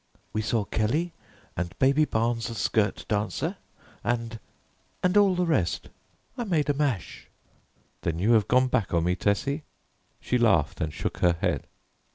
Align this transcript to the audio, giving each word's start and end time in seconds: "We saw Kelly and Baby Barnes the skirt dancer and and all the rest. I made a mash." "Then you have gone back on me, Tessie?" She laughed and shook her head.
"We 0.33 0.41
saw 0.41 0.65
Kelly 0.65 1.13
and 1.55 1.77
Baby 1.77 2.05
Barnes 2.05 2.47
the 2.47 2.55
skirt 2.55 3.05
dancer 3.07 3.57
and 4.03 4.39
and 5.03 5.15
all 5.15 5.35
the 5.35 5.45
rest. 5.45 5.89
I 6.35 6.43
made 6.43 6.71
a 6.71 6.73
mash." 6.73 7.27
"Then 8.01 8.17
you 8.17 8.31
have 8.31 8.47
gone 8.47 8.67
back 8.67 8.95
on 8.95 9.03
me, 9.03 9.15
Tessie?" 9.15 9.61
She 10.19 10.39
laughed 10.39 10.81
and 10.81 10.91
shook 10.91 11.17
her 11.19 11.33
head. 11.33 11.67